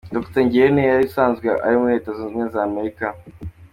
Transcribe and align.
Dr 0.15 0.41
Ngirente 0.45 0.81
yari 0.91 1.05
asanzwe 1.09 1.47
aba 1.65 1.79
muri 1.81 1.93
Leta 1.95 2.09
Zunze 2.17 2.23
Ubumwe 2.33 2.45
za 2.53 2.61
Amerika. 2.69 3.05